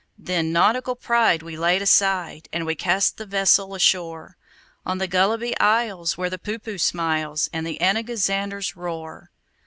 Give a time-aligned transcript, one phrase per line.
[0.17, 4.35] Then nautical pride we laid aside, And we cast the vessel ashore
[4.83, 9.29] On the Gulliby Isles, where the Poohpooh smiles, And the Anagazanders roar.